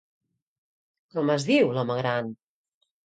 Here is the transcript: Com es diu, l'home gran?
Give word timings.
Com 1.17 1.31
es 1.35 1.45
diu, 1.51 1.69
l'home 1.77 1.99
gran? 2.01 2.33